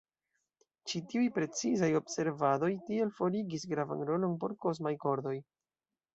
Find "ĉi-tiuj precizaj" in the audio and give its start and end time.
0.93-1.89